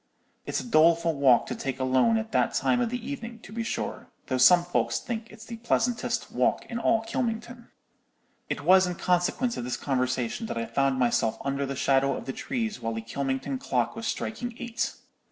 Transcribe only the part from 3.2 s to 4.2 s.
to be sure,